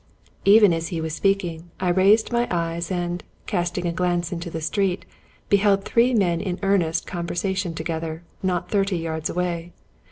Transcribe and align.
Even 0.45 0.73
as 0.73 0.87
he 0.87 0.99
was 0.99 1.13
speaking, 1.13 1.69
I 1.79 1.89
raised 1.89 2.31
my 2.31 2.47
eyes, 2.49 2.89
and, 2.89 3.23
casting 3.45 3.85
a 3.85 3.91
glance 3.91 4.31
into 4.31 4.49
the 4.49 4.59
street, 4.59 5.05
beheld 5.47 5.85
three 5.85 6.11
men 6.15 6.41
in 6.41 6.57
earnest 6.63 7.05
con 7.05 7.27
versation 7.27 7.75
together, 7.75 8.23
and 8.41 8.47
not 8.47 8.71
thirty 8.71 8.97
yards 8.97 9.29
away. 9.29 9.73